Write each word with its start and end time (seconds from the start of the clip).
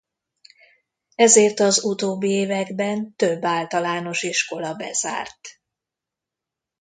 Ezért 1.15 1.59
az 1.59 1.83
utóbbi 1.83 2.29
években 2.29 3.13
több 3.15 3.43
általános 3.43 4.23
iskola 4.23 4.73
bezárt. 4.73 5.39